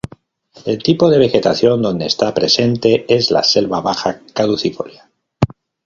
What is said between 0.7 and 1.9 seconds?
tipo de vegetación